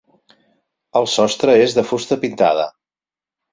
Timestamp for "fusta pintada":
1.91-2.67